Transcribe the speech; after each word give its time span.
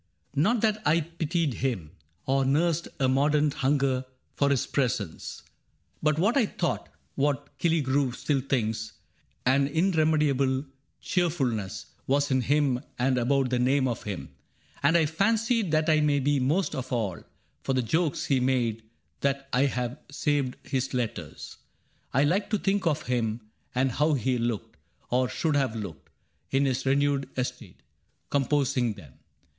Not 0.35 0.61
that 0.61 0.81
I 0.83 0.99
pitied 1.01 1.53
him. 1.61 1.91
Or 2.25 2.43
nursed 2.43 2.87
a 2.99 3.07
mordant 3.07 3.53
hunger 3.53 4.03
for 4.33 4.49
his 4.49 4.65
presence; 4.65 5.43
CAPTAIN 5.43 5.53
CRAIG 5.53 5.93
19 5.93 5.99
But 6.15 6.19
what 6.19 6.37
I 6.37 6.45
thought 6.47 6.89
(what 7.13 7.59
Killigrew 7.59 8.11
still 8.15 8.41
thinks) 8.41 8.93
An 9.45 9.67
irremediable 9.67 10.65
cheerfulness 11.01 11.85
Was 12.07 12.31
in 12.31 12.41
him 12.41 12.81
and 12.97 13.19
about 13.19 13.51
the 13.51 13.59
name 13.59 13.87
of 13.87 14.01
him, 14.01 14.33
And 14.81 14.97
I 14.97 15.05
fancy 15.05 15.61
that 15.61 15.87
it 15.87 16.03
may 16.03 16.19
be 16.19 16.39
most 16.39 16.73
of 16.73 16.91
all 16.91 17.21
For 17.61 17.73
the 17.73 17.83
jokes 17.83 18.25
he 18.25 18.39
made 18.39 18.81
that 19.19 19.49
I 19.53 19.67
have 19.67 19.99
saved 20.09 20.55
his 20.63 20.95
letters. 20.95 21.57
I 22.11 22.23
like 22.23 22.49
to 22.49 22.57
think 22.57 22.87
of 22.87 23.03
him, 23.03 23.41
and 23.75 23.91
how 23.91 24.13
he 24.13 24.39
looked— 24.39 24.77
Or 25.11 25.29
should 25.29 25.55
have 25.55 25.75
looked— 25.75 26.09
in 26.49 26.65
his 26.65 26.87
renewed 26.87 27.29
estate, 27.37 27.83
Composing 28.31 28.93
them. 28.93 29.13